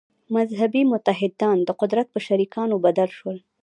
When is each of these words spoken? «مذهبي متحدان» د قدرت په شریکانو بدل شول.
«مذهبي 0.35 0.81
متحدان» 0.91 1.57
د 1.63 1.69
قدرت 1.81 2.07
په 2.13 2.19
شریکانو 2.25 2.75
بدل 2.85 3.09
شول. 3.17 3.37